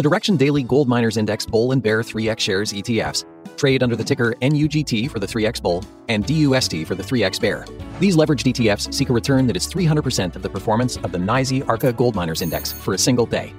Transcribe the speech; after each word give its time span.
The 0.00 0.08
Direxion 0.08 0.38
Daily 0.38 0.62
Gold 0.62 0.88
Miners 0.88 1.18
Index 1.18 1.44
Bull 1.44 1.72
and 1.72 1.82
Bear 1.82 2.00
3X 2.00 2.38
shares 2.38 2.72
ETFs 2.72 3.26
trade 3.58 3.82
under 3.82 3.94
the 3.94 4.02
ticker 4.02 4.34
NUGT 4.40 5.10
for 5.10 5.18
the 5.18 5.26
3X 5.26 5.60
Bull 5.60 5.84
and 6.08 6.24
DUST 6.24 6.86
for 6.86 6.94
the 6.94 7.02
3X 7.02 7.38
Bear. 7.38 7.66
These 7.98 8.16
leveraged 8.16 8.50
ETFs 8.50 8.94
seek 8.94 9.10
a 9.10 9.12
return 9.12 9.46
that 9.46 9.58
is 9.58 9.68
300% 9.70 10.36
of 10.36 10.40
the 10.40 10.48
performance 10.48 10.96
of 10.96 11.12
the 11.12 11.18
NYSE 11.18 11.68
Arca 11.68 11.92
Gold 11.92 12.14
Miners 12.14 12.40
Index 12.40 12.72
for 12.72 12.94
a 12.94 12.98
single 12.98 13.26
day. 13.26 13.52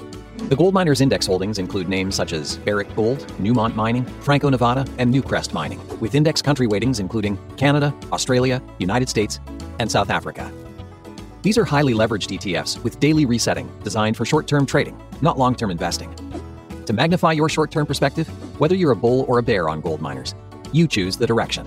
The 0.50 0.56
Gold 0.56 0.74
Miners 0.74 1.00
Index 1.00 1.28
holdings 1.28 1.60
include 1.60 1.88
names 1.88 2.16
such 2.16 2.34
as 2.34 2.58
Barrick 2.58 2.96
Gold, 2.96 3.20
Newmont 3.40 3.76
Mining, 3.76 4.04
Franco 4.22 4.50
Nevada, 4.50 4.88
and 4.98 5.14
Newcrest 5.14 5.54
Mining, 5.54 5.80
with 6.00 6.16
index 6.16 6.42
country 6.42 6.66
weightings 6.66 7.00
including 7.00 7.38
Canada, 7.56 7.94
Australia, 8.12 8.64
United 8.80 9.10
States, 9.10 9.40
and 9.78 9.92
South 9.92 10.10
Africa. 10.10 10.52
These 11.44 11.60
are 11.60 11.66
highly 11.66 11.94
leveraged 11.94 12.36
ETFs 12.36 12.84
with 12.84 13.00
daily 13.00 13.28
resetting 13.28 13.72
designed 13.84 14.18
for 14.18 14.26
short 14.26 14.48
term 14.48 14.66
trading, 14.66 15.00
not 15.22 15.38
long 15.38 15.54
term 15.54 15.70
investing. 15.70 16.16
To 16.92 16.96
magnify 16.96 17.32
your 17.32 17.48
short 17.48 17.72
term 17.72 17.86
perspective, 17.86 18.28
whether 18.60 18.76
you're 18.76 18.92
a 18.92 18.98
bull 18.98 19.24
or 19.30 19.40
a 19.40 19.44
bear 19.44 19.70
on 19.70 19.80
gold 19.80 20.02
miners, 20.02 20.36
you 20.74 20.90
choose 20.90 21.16
the 21.16 21.26
direction. 21.26 21.66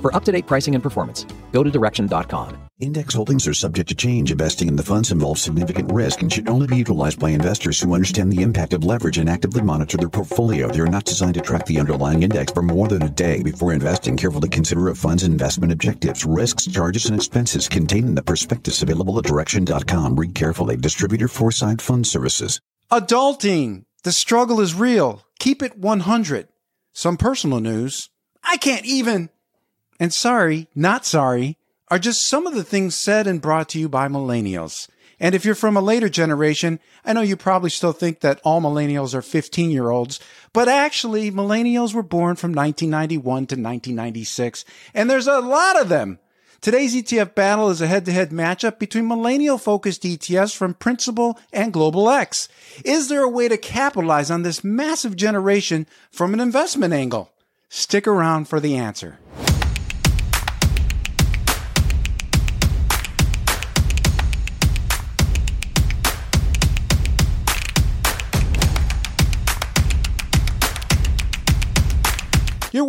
For 0.00 0.16
up 0.16 0.24
to 0.24 0.32
date 0.32 0.46
pricing 0.46 0.74
and 0.74 0.82
performance, 0.82 1.26
go 1.52 1.62
to 1.62 1.70
direxion.com. 1.70 2.56
Index 2.78 3.12
holdings 3.12 3.46
are 3.46 3.52
subject 3.52 3.90
to 3.90 3.94
change. 3.94 4.32
Investing 4.32 4.68
in 4.68 4.76
the 4.76 4.82
funds 4.82 5.12
involves 5.12 5.42
significant 5.42 5.92
risk 5.92 6.22
and 6.22 6.32
should 6.32 6.48
only 6.48 6.66
be 6.66 6.78
utilized 6.78 7.20
by 7.20 7.28
investors 7.28 7.78
who 7.78 7.92
understand 7.92 8.32
the 8.32 8.40
impact 8.40 8.72
of 8.72 8.82
leverage 8.82 9.18
and 9.18 9.28
actively 9.28 9.60
monitor 9.60 9.98
their 9.98 10.08
portfolio. 10.08 10.68
They 10.68 10.80
are 10.80 10.86
not 10.86 11.04
designed 11.04 11.34
to 11.34 11.42
track 11.42 11.66
the 11.66 11.78
underlying 11.78 12.22
index 12.22 12.50
for 12.50 12.62
more 12.62 12.88
than 12.88 13.02
a 13.02 13.10
day. 13.10 13.42
Before 13.42 13.74
investing, 13.74 14.16
carefully 14.16 14.48
consider 14.48 14.88
a 14.88 14.94
fund's 14.94 15.24
investment 15.24 15.70
objectives, 15.70 16.24
risks, 16.24 16.64
charges, 16.64 17.04
and 17.10 17.16
expenses 17.16 17.68
contained 17.68 18.08
in 18.08 18.14
the 18.14 18.22
prospectus 18.22 18.80
available 18.80 19.18
at 19.18 19.26
direxion.com. 19.26 20.16
Read 20.16 20.34
carefully. 20.34 20.78
Distributor 20.78 21.28
Foreside 21.28 21.82
Fund 21.82 22.06
Services. 22.06 22.58
Adulting. 22.90 23.82
The 24.02 24.12
struggle 24.12 24.60
is 24.60 24.74
real. 24.74 25.24
Keep 25.38 25.62
it 25.62 25.78
100. 25.78 26.48
Some 26.92 27.16
personal 27.16 27.60
news. 27.60 28.08
I 28.42 28.56
can't 28.56 28.86
even. 28.86 29.30
And 29.98 30.12
sorry, 30.12 30.68
not 30.74 31.04
sorry, 31.04 31.58
are 31.88 31.98
just 31.98 32.26
some 32.26 32.46
of 32.46 32.54
the 32.54 32.64
things 32.64 32.94
said 32.94 33.26
and 33.26 33.42
brought 33.42 33.68
to 33.70 33.78
you 33.78 33.88
by 33.88 34.08
millennials. 34.08 34.88
And 35.18 35.34
if 35.34 35.44
you're 35.44 35.54
from 35.54 35.76
a 35.76 35.82
later 35.82 36.08
generation, 36.08 36.80
I 37.04 37.12
know 37.12 37.20
you 37.20 37.36
probably 37.36 37.68
still 37.68 37.92
think 37.92 38.20
that 38.20 38.40
all 38.42 38.62
millennials 38.62 39.14
are 39.14 39.20
15 39.20 39.70
year 39.70 39.90
olds, 39.90 40.18
but 40.54 40.66
actually 40.66 41.30
millennials 41.30 41.92
were 41.92 42.02
born 42.02 42.36
from 42.36 42.52
1991 42.52 43.22
to 43.22 43.36
1996, 43.54 44.64
and 44.94 45.10
there's 45.10 45.26
a 45.26 45.40
lot 45.40 45.78
of 45.78 45.90
them. 45.90 46.18
Today's 46.60 46.94
ETF 46.94 47.34
battle 47.34 47.70
is 47.70 47.80
a 47.80 47.86
head-to-head 47.86 48.32
matchup 48.32 48.78
between 48.78 49.08
millennial-focused 49.08 50.02
ETFs 50.02 50.54
from 50.54 50.74
Principal 50.74 51.38
and 51.54 51.72
Global 51.72 52.10
X. 52.10 52.50
Is 52.84 53.08
there 53.08 53.22
a 53.22 53.28
way 53.30 53.48
to 53.48 53.56
capitalize 53.56 54.30
on 54.30 54.42
this 54.42 54.62
massive 54.62 55.16
generation 55.16 55.86
from 56.10 56.34
an 56.34 56.40
investment 56.40 56.92
angle? 56.92 57.32
Stick 57.70 58.06
around 58.06 58.46
for 58.46 58.60
the 58.60 58.76
answer. 58.76 59.18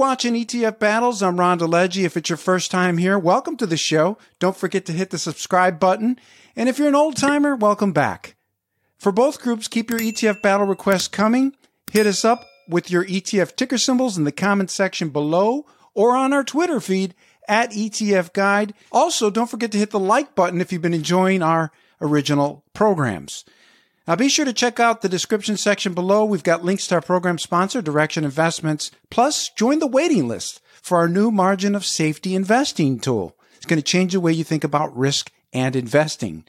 Watching 0.02 0.34
ETF 0.34 0.80
Battles. 0.80 1.22
I'm 1.22 1.40
Ron 1.40 1.60
DeLegge. 1.60 2.04
If 2.04 2.18
it's 2.18 2.28
your 2.28 2.36
first 2.36 2.72
time 2.72 2.98
here, 2.98 3.20
welcome 3.20 3.56
to 3.58 3.68
the 3.68 3.78
show. 3.78 4.18
Don't 4.40 4.58
forget 4.58 4.84
to 4.88 4.94
hit 4.94 5.12
the 5.12 5.20
subscribe 5.20 5.80
button. 5.80 6.18
And 6.56 6.68
if 6.68 6.80
you're 6.80 6.88
an 6.88 6.96
old 6.96 7.18
timer, 7.18 7.56
welcome 7.56 7.94
back. 7.94 8.36
For 8.98 9.12
both 9.12 9.40
groups, 9.44 9.68
keep 9.68 9.92
your 9.92 10.00
ETF 10.00 10.42
battle 10.42 10.66
requests 10.66 11.08
coming. 11.08 11.56
Hit 11.92 12.08
us 12.08 12.26
up 12.26 12.48
with 12.68 12.90
your 12.90 13.06
ETF 13.06 13.56
ticker 13.56 13.78
symbols 13.78 14.18
in 14.18 14.24
the 14.24 14.32
comment 14.32 14.72
section 14.72 15.10
below 15.10 15.68
or 15.94 16.16
on 16.16 16.34
our 16.34 16.44
Twitter 16.44 16.80
feed 16.80 17.14
at 17.48 17.70
ETF 17.70 18.34
Guide. 18.34 18.74
Also, 18.92 19.30
don't 19.30 19.52
forget 19.52 19.72
to 19.74 19.78
hit 19.78 19.92
the 19.92 20.00
like 20.00 20.34
button 20.34 20.62
if 20.62 20.74
you've 20.74 20.82
been 20.82 20.96
enjoying 20.96 21.44
our 21.44 21.72
original 22.02 22.66
programs. 22.74 23.46
Now 24.08 24.16
be 24.16 24.30
sure 24.30 24.46
to 24.46 24.54
check 24.54 24.80
out 24.80 25.02
the 25.02 25.10
description 25.10 25.58
section 25.58 25.94
below. 25.94 26.26
We've 26.26 26.44
got 26.44 26.66
links 26.66 26.88
to 26.88 26.96
our 26.96 27.02
program 27.02 27.38
sponsor, 27.38 27.82
Direxion 27.82 28.24
Investments. 28.24 28.90
Plus, 29.10 29.50
join 29.50 29.80
the 29.80 29.88
waiting 29.88 30.28
list 30.28 30.60
for 30.82 30.98
our 30.98 31.08
new 31.08 31.30
margin 31.30 31.76
of 31.76 31.86
safety 31.86 32.34
investing 32.34 33.00
tool. 33.00 33.36
It's 33.56 33.66
going 33.68 33.78
to 33.78 33.84
change 33.84 34.14
the 34.14 34.20
way 34.20 34.34
you 34.34 34.44
think 34.44 34.64
about 34.64 34.96
risk 34.98 35.32
and 35.54 35.76
investing. 35.76 36.46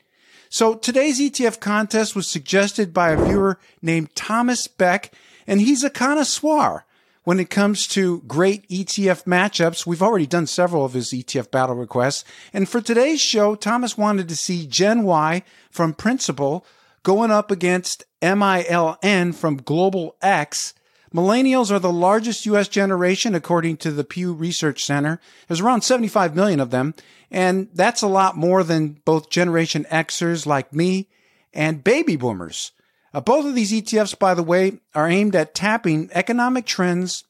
So 0.49 0.75
today's 0.75 1.21
ETF 1.21 1.61
contest 1.61 2.17
was 2.17 2.27
suggested 2.27 2.95
by 2.95 3.11
a 3.11 3.23
viewer 3.23 3.59
named 3.83 4.15
Thomas 4.15 4.67
Beck, 4.67 5.13
and 5.47 5.61
he's 5.61 5.85
a 5.85 5.91
connoisseur 5.91 6.85
when 7.25 7.39
it 7.39 7.51
comes 7.51 7.87
to 7.89 8.23
great 8.27 8.69
ETF 8.69 9.25
matchups. 9.25 9.87
We've 9.87 10.03
already 10.03 10.27
done 10.27 10.47
several 10.47 10.85
of 10.85 10.95
his 10.95 11.13
ETF 11.13 11.51
battle 11.51 11.77
requests. 11.77 12.25
And 12.53 12.69
for 12.69 12.81
today's 12.81 13.21
show, 13.21 13.55
Thomas 13.55 13.99
wanted 13.99 14.29
to 14.29 14.37
see 14.37 14.67
Gen 14.67 15.05
Y 15.05 15.43
from 15.71 15.95
Principal 15.95 16.67
going 17.03 17.31
up 17.31 17.51
against 17.51 18.05
MILN 18.21 19.35
from 19.35 19.57
Global 19.57 20.17
X. 20.23 20.75
Millennials 21.15 21.71
are 21.71 21.79
the 21.79 21.93
largest 21.93 22.47
U.S. 22.47 22.69
generation, 22.69 23.35
according 23.35 23.77
to 23.79 23.91
the 23.91 24.05
Pew 24.05 24.33
Research 24.33 24.85
Center. 24.85 25.21
There's 25.47 25.61
around 25.61 25.83
75 25.83 26.35
million 26.35 26.61
of 26.61 26.71
them, 26.71 26.95
and 27.31 27.69
that's 27.75 28.03
a 28.03 28.07
lot 28.07 28.37
more 28.37 28.65
than 28.65 29.01
both 29.05 29.31
Generation 29.31 29.85
Xers 29.91 30.47
like 30.47 30.73
me 30.73 31.09
and 31.53 31.85
baby 31.85 32.17
boomers. 32.17 32.73
Uh, 33.13 33.21
both 33.21 33.45
of 33.45 33.55
these 33.55 33.73
ETFs, 33.73 34.19
by 34.19 34.33
the 34.33 34.43
way, 34.43 34.81
are 34.95 35.09
aimed 35.09 35.37
at 35.37 35.55
tapping 35.55 36.09
economic 36.13 36.65
trends 36.65 37.25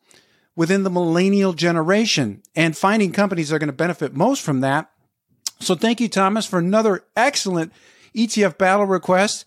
within 0.54 0.84
the 0.84 0.90
millennial 0.90 1.52
generation 1.54 2.42
and 2.54 2.76
finding 2.76 3.10
companies 3.10 3.48
that 3.48 3.56
are 3.56 3.58
going 3.58 3.66
to 3.66 3.72
benefit 3.72 4.14
most 4.14 4.42
from 4.42 4.60
that. 4.60 4.90
So 5.58 5.74
thank 5.74 6.00
you, 6.00 6.08
Thomas, 6.08 6.46
for 6.46 6.58
another 6.58 7.04
excellent 7.16 7.72
ETF 8.14 8.58
battle 8.58 8.86
request. 8.86 9.44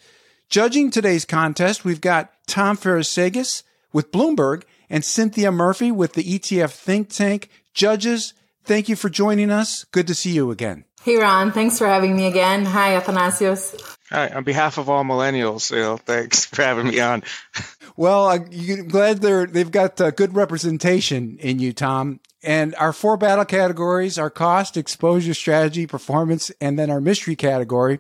Judging 0.50 0.92
today's 0.92 1.26
contest, 1.26 1.84
we've 1.84 2.02
got 2.02 2.32
Tom 2.48 2.78
Psarofagis 2.78 3.64
with 3.92 4.12
Bloomberg 4.12 4.64
and 4.90 5.04
Cinthia 5.04 5.54
Murphy 5.54 5.92
with 5.92 6.14
the 6.14 6.24
ETF 6.24 6.72
think 6.72 7.10
tank. 7.10 7.50
Judges, 7.74 8.34
thank 8.64 8.88
you 8.88 8.96
for 8.96 9.10
joining 9.10 9.50
us. 9.50 9.84
Good 9.86 10.08
to 10.08 10.16
see 10.16 10.32
you 10.32 10.52
again. 10.52 10.86
Hey, 11.04 11.18
Ron. 11.18 11.52
Thanks 11.52 11.78
for 11.78 11.88
having 11.88 12.16
me 12.16 12.28
again. 12.28 12.66
Hi, 12.66 13.00
Athanasios. 13.00 13.98
Hi, 14.12 14.30
on 14.30 14.44
behalf 14.44 14.78
of 14.78 14.88
all 14.88 15.04
millennials, 15.04 15.72
you 15.72 15.78
know, 15.78 15.98
thanks 15.98 16.46
for 16.46 16.62
having 16.62 16.88
me 16.88 17.00
on. 17.00 17.24
well, 17.98 18.28
I'm 18.28 18.88
glad 18.88 19.22
they're 19.22 19.48
they've 19.48 19.72
got 19.72 20.00
uh, 20.00 20.12
good 20.12 20.36
representation 20.36 21.38
in 21.40 21.60
you, 21.60 21.74
Tom. 21.74 22.20
And 22.44 22.76
our 22.76 22.94
four 22.94 23.18
battle 23.18 23.46
categories 23.46 24.20
are 24.20 24.30
cost, 24.30 24.78
exposure, 24.78 25.34
strategy, 25.34 25.88
performance, 25.88 26.52
and 26.62 26.78
then 26.78 26.92
our 26.92 27.02
mystery 27.02 27.36
category 27.36 28.00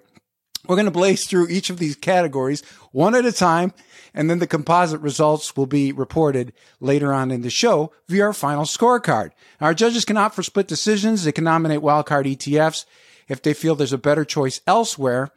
we're 0.67 0.75
going 0.75 0.85
to 0.85 0.91
blaze 0.91 1.25
through 1.25 1.47
each 1.49 1.69
of 1.69 1.77
these 1.77 1.95
categories 1.95 2.61
one 2.91 3.15
at 3.15 3.25
a 3.25 3.31
time, 3.31 3.73
and 4.13 4.29
then 4.29 4.39
the 4.39 4.47
composite 4.47 5.01
results 5.01 5.55
will 5.55 5.65
be 5.65 5.91
reported 5.91 6.53
later 6.79 7.13
on 7.13 7.31
in 7.31 7.41
the 7.41 7.49
show 7.49 7.91
via 8.07 8.25
our 8.25 8.33
final 8.33 8.63
scorecard. 8.63 9.31
Our 9.59 9.73
judges 9.73 10.05
can 10.05 10.17
opt 10.17 10.35
for 10.35 10.43
split 10.43 10.67
decisions. 10.67 11.23
They 11.23 11.31
can 11.31 11.43
nominate 11.43 11.81
wildcard 11.81 12.25
ETFs 12.35 12.85
if 13.27 13.41
they 13.41 13.53
feel 13.53 13.75
there's 13.75 13.93
a 13.93 13.97
better 13.97 14.25
choice 14.25 14.61
elsewhere. 14.67 15.31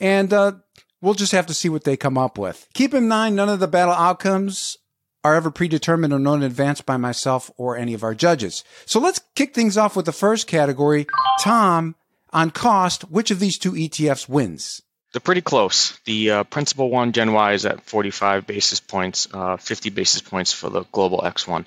And 0.00 0.32
uh, 0.32 0.52
we'll 1.00 1.14
just 1.14 1.32
have 1.32 1.46
to 1.46 1.54
see 1.54 1.68
what 1.68 1.84
they 1.84 1.96
come 1.96 2.18
up 2.18 2.38
with. 2.38 2.68
Keep 2.74 2.94
in 2.94 3.08
mind, 3.08 3.36
none 3.36 3.48
of 3.48 3.60
the 3.60 3.68
battle 3.68 3.94
outcomes 3.94 4.76
are 5.24 5.34
ever 5.34 5.50
predetermined 5.50 6.12
or 6.12 6.18
known 6.18 6.38
in 6.38 6.44
advance 6.44 6.80
by 6.80 6.96
myself 6.96 7.50
or 7.56 7.76
any 7.76 7.92
of 7.94 8.04
our 8.04 8.14
judges. 8.14 8.64
So 8.86 9.00
let's 9.00 9.20
kick 9.34 9.54
things 9.54 9.76
off 9.76 9.96
with 9.96 10.06
the 10.06 10.12
first 10.12 10.46
category. 10.46 11.06
Tom, 11.40 11.96
on 12.32 12.50
cost, 12.50 13.02
which 13.10 13.30
of 13.30 13.40
these 13.40 13.58
two 13.58 13.72
ETFs 13.72 14.28
wins? 14.28 14.82
They're 15.12 15.20
pretty 15.20 15.40
close. 15.40 15.98
The 16.04 16.30
uh, 16.30 16.44
principal 16.44 16.90
one, 16.90 17.12
Gen 17.12 17.32
Y, 17.32 17.52
is 17.54 17.64
at 17.64 17.82
45 17.82 18.46
basis 18.46 18.80
points, 18.80 19.26
uh, 19.32 19.56
50 19.56 19.90
basis 19.90 20.20
points 20.20 20.52
for 20.52 20.68
the 20.68 20.84
global 20.92 21.24
X 21.24 21.48
one. 21.48 21.66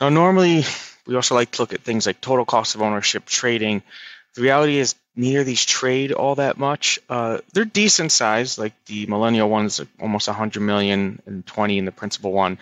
Now, 0.00 0.08
normally, 0.08 0.64
we 1.06 1.14
also 1.14 1.34
like 1.34 1.50
to 1.52 1.62
look 1.62 1.74
at 1.74 1.82
things 1.82 2.06
like 2.06 2.20
total 2.20 2.46
cost 2.46 2.74
of 2.74 2.82
ownership, 2.82 3.26
trading. 3.26 3.82
The 4.34 4.42
reality 4.42 4.78
is, 4.78 4.94
neither 5.18 5.40
of 5.40 5.46
these 5.46 5.64
trade 5.64 6.12
all 6.12 6.36
that 6.36 6.56
much. 6.56 6.98
Uh, 7.08 7.38
they're 7.52 7.64
decent 7.64 8.12
size, 8.12 8.56
like 8.56 8.72
the 8.86 9.06
millennial 9.06 9.50
one's 9.50 9.80
almost 10.00 10.28
100 10.28 10.60
million 10.60 11.20
and 11.26 11.44
20 11.44 11.78
in 11.78 11.84
the 11.84 11.92
principal 11.92 12.32
one. 12.32 12.58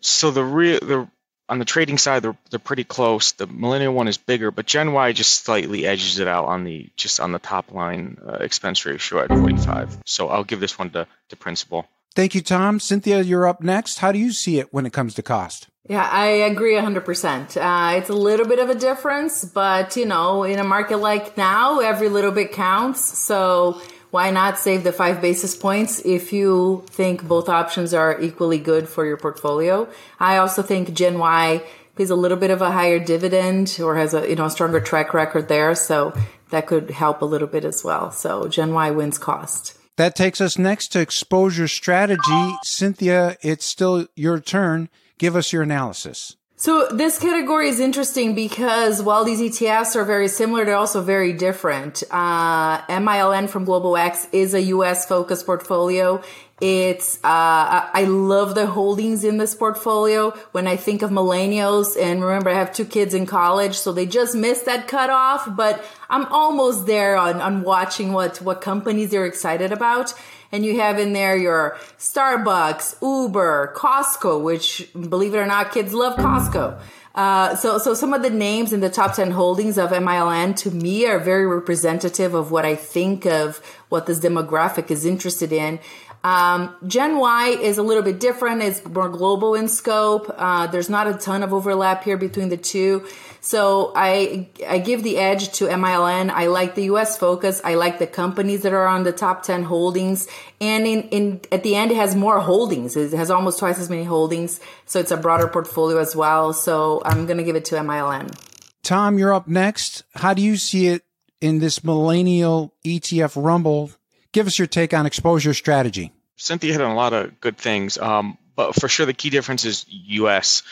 So 0.00 0.30
the 0.30 0.44
real 0.44 0.78
the 0.80 1.08
on 1.48 1.58
the 1.58 1.64
trading 1.64 1.98
side, 1.98 2.22
they're 2.22 2.36
they're 2.50 2.58
pretty 2.58 2.84
close. 2.84 3.32
The 3.32 3.46
Millennial 3.46 3.94
one 3.94 4.08
is 4.08 4.18
bigger, 4.18 4.50
but 4.50 4.66
Gen 4.66 4.92
Y 4.92 5.12
just 5.12 5.44
slightly 5.44 5.86
edges 5.86 6.18
it 6.18 6.28
out 6.28 6.46
on 6.46 6.64
the 6.64 6.88
just 6.96 7.20
on 7.20 7.32
the 7.32 7.38
top 7.38 7.72
line 7.72 8.18
uh, 8.26 8.34
expense 8.40 8.84
ratio 8.84 9.20
at 9.20 9.28
45. 9.28 9.98
So 10.04 10.28
I'll 10.28 10.44
give 10.44 10.60
this 10.60 10.78
one 10.78 10.90
to 10.90 11.06
to 11.30 11.36
Principal. 11.36 11.86
Thank 12.14 12.34
you, 12.34 12.40
Tom. 12.40 12.78
Cinthia, 12.78 13.24
you're 13.24 13.46
up 13.46 13.62
next. 13.62 13.98
How 13.98 14.10
do 14.12 14.18
you 14.18 14.32
see 14.32 14.58
it 14.58 14.72
when 14.72 14.86
it 14.86 14.92
comes 14.92 15.14
to 15.14 15.22
cost? 15.22 15.68
Yeah, 15.88 16.06
I 16.10 16.26
agree 16.26 16.74
100%. 16.74 17.56
Uh, 17.56 17.96
it's 17.96 18.10
a 18.10 18.14
little 18.14 18.46
bit 18.46 18.58
of 18.58 18.68
a 18.68 18.74
difference, 18.74 19.44
but 19.44 19.96
you 19.96 20.04
know, 20.04 20.42
in 20.42 20.58
a 20.58 20.64
market 20.64 20.98
like 20.98 21.36
now, 21.36 21.78
every 21.80 22.08
little 22.08 22.32
bit 22.32 22.52
counts. 22.52 23.00
So 23.18 23.80
why 24.10 24.30
not 24.30 24.58
save 24.58 24.84
the 24.84 24.92
five 24.92 25.20
basis 25.20 25.54
points 25.54 26.00
if 26.04 26.32
you 26.32 26.84
think 26.88 27.26
both 27.26 27.48
options 27.48 27.92
are 27.92 28.20
equally 28.20 28.58
good 28.58 28.88
for 28.88 29.04
your 29.04 29.16
portfolio? 29.16 29.88
I 30.18 30.38
also 30.38 30.62
think 30.62 30.94
Gen 30.94 31.18
Y 31.18 31.62
pays 31.96 32.10
a 32.10 32.16
little 32.16 32.38
bit 32.38 32.50
of 32.50 32.62
a 32.62 32.70
higher 32.70 32.98
dividend 32.98 33.78
or 33.82 33.96
has 33.96 34.14
a 34.14 34.28
you 34.28 34.36
know 34.36 34.46
a 34.46 34.50
stronger 34.50 34.80
track 34.80 35.12
record 35.12 35.48
there, 35.48 35.74
so 35.74 36.14
that 36.50 36.66
could 36.66 36.90
help 36.90 37.20
a 37.20 37.26
little 37.26 37.48
bit 37.48 37.64
as 37.64 37.84
well. 37.84 38.10
So 38.10 38.48
Gen 38.48 38.72
Y 38.72 38.90
wins 38.90 39.18
cost. 39.18 39.74
That 39.96 40.14
takes 40.14 40.40
us 40.40 40.56
next 40.56 40.88
to 40.92 41.00
exposure 41.00 41.68
strategy. 41.68 42.54
Cinthia, 42.64 43.36
it's 43.42 43.66
still 43.66 44.06
your 44.14 44.38
turn. 44.38 44.88
Give 45.18 45.34
us 45.34 45.52
your 45.52 45.62
analysis. 45.62 46.37
So 46.60 46.88
this 46.88 47.20
category 47.20 47.68
is 47.68 47.78
interesting 47.78 48.34
because 48.34 49.00
while 49.00 49.22
these 49.22 49.40
ETFs 49.40 49.94
are 49.94 50.04
very 50.04 50.26
similar, 50.26 50.64
they're 50.64 50.74
also 50.74 51.00
very 51.00 51.32
different. 51.32 52.02
Uh, 52.10 52.80
MILN 52.88 53.48
from 53.48 53.64
Global 53.64 53.96
X 53.96 54.26
is 54.32 54.54
a 54.54 54.62
U.S. 54.62 55.06
focused 55.06 55.46
portfolio. 55.46 56.20
It's 56.60 57.18
uh, 57.18 57.86
I 57.94 58.04
love 58.08 58.56
the 58.56 58.66
holdings 58.66 59.22
in 59.22 59.36
this 59.36 59.54
portfolio. 59.54 60.30
When 60.50 60.66
I 60.66 60.74
think 60.74 61.02
of 61.02 61.10
millennials, 61.10 61.96
and 61.96 62.24
remember 62.24 62.50
I 62.50 62.54
have 62.54 62.74
two 62.74 62.84
kids 62.84 63.14
in 63.14 63.26
college, 63.26 63.78
so 63.78 63.92
they 63.92 64.06
just 64.06 64.34
missed 64.34 64.64
that 64.64 64.88
cutoff. 64.88 65.54
But 65.54 65.84
I'm 66.10 66.24
almost 66.26 66.86
there 66.86 67.16
on 67.16 67.40
on 67.40 67.62
watching 67.62 68.12
what 68.12 68.42
what 68.42 68.60
companies 68.60 69.12
they're 69.12 69.26
excited 69.26 69.70
about 69.70 70.12
and 70.52 70.64
you 70.64 70.80
have 70.80 70.98
in 70.98 71.12
there 71.12 71.36
your 71.36 71.76
Starbucks, 71.98 73.00
Uber, 73.02 73.74
Costco, 73.76 74.42
which 74.42 74.88
believe 74.92 75.34
it 75.34 75.38
or 75.38 75.46
not, 75.46 75.72
kids 75.72 75.92
love 75.92 76.18
Costco. 76.18 76.80
Uh, 77.14 77.56
so, 77.56 77.78
so 77.78 77.94
some 77.94 78.14
of 78.14 78.22
the 78.22 78.30
names 78.30 78.72
in 78.72 78.78
the 78.78 78.88
top 78.88 79.14
10 79.14 79.32
holdings 79.32 79.76
of 79.76 79.90
MILN 79.90 80.54
to 80.54 80.70
me 80.70 81.04
are 81.04 81.18
very 81.18 81.46
representative 81.46 82.32
of 82.32 82.52
what 82.52 82.64
I 82.64 82.76
think 82.76 83.26
of 83.26 83.58
what 83.88 84.06
this 84.06 84.20
demographic 84.20 84.90
is 84.90 85.04
interested 85.04 85.52
in. 85.52 85.80
Um, 86.24 86.74
Gen 86.86 87.18
Y 87.18 87.48
is 87.48 87.78
a 87.78 87.82
little 87.82 88.02
bit 88.02 88.18
different. 88.18 88.62
It's 88.62 88.84
more 88.84 89.08
global 89.08 89.54
in 89.54 89.68
scope. 89.68 90.32
Uh, 90.36 90.66
there's 90.66 90.90
not 90.90 91.06
a 91.06 91.14
ton 91.14 91.42
of 91.42 91.52
overlap 91.52 92.02
here 92.04 92.16
between 92.16 92.48
the 92.48 92.56
two. 92.56 93.06
So 93.40 93.92
I, 93.94 94.48
I 94.66 94.78
give 94.78 95.04
the 95.04 95.16
edge 95.16 95.52
to 95.54 95.66
MILN. 95.66 96.30
I 96.30 96.46
like 96.46 96.74
the 96.74 96.84
US 96.84 97.16
focus. 97.16 97.60
I 97.64 97.74
like 97.74 97.98
the 97.98 98.06
companies 98.06 98.62
that 98.62 98.72
are 98.72 98.86
on 98.86 99.04
the 99.04 99.12
top 99.12 99.42
10 99.44 99.62
holdings. 99.62 100.26
And 100.60 100.86
in, 100.86 101.02
in, 101.10 101.40
at 101.52 101.62
the 101.62 101.76
end, 101.76 101.92
it 101.92 101.96
has 101.96 102.16
more 102.16 102.40
holdings. 102.40 102.96
It 102.96 103.12
has 103.12 103.30
almost 103.30 103.60
twice 103.60 103.78
as 103.78 103.88
many 103.88 104.04
holdings. 104.04 104.60
So 104.86 104.98
it's 104.98 105.12
a 105.12 105.16
broader 105.16 105.46
portfolio 105.46 105.98
as 105.98 106.16
well. 106.16 106.52
So 106.52 107.00
I'm 107.04 107.26
going 107.26 107.38
to 107.38 107.44
give 107.44 107.56
it 107.56 107.64
to 107.66 107.76
MILN. 107.76 108.36
Tom, 108.82 109.18
you're 109.18 109.32
up 109.32 109.46
next. 109.46 110.02
How 110.14 110.34
do 110.34 110.42
you 110.42 110.56
see 110.56 110.88
it 110.88 111.04
in 111.40 111.60
this 111.60 111.84
millennial 111.84 112.74
ETF 112.84 113.42
rumble 113.42 113.92
Give 114.38 114.46
us 114.46 114.56
your 114.56 114.68
take 114.68 114.94
on 114.94 115.04
exposure 115.04 115.52
strategy. 115.52 116.12
Cinthia 116.38 116.70
hit 116.70 116.80
on 116.80 116.92
a 116.92 116.94
lot 116.94 117.12
of 117.12 117.40
good 117.40 117.58
things, 117.58 117.98
um, 117.98 118.38
but 118.54 118.72
for 118.76 118.88
sure 118.88 119.04
the 119.04 119.12
key 119.12 119.30
difference 119.30 119.64
is 119.64 119.84
U.S. 119.88 120.62